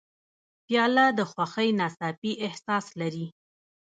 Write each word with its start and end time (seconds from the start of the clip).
پیاله 0.65 1.05
د 1.17 1.19
خوښۍ 1.31 1.69
ناڅاپي 1.79 2.31
احساس 2.45 2.85
لري. 2.99 3.25